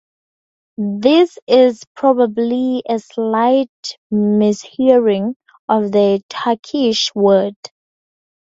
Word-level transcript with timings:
This 0.77 1.37
is 1.45 1.83
probably 1.95 2.81
a 2.89 2.97
slight 2.97 3.69
mishearing 4.11 5.35
of 5.69 5.91
the 5.91 6.23
Turkish 6.27 7.13
word. 7.13 7.55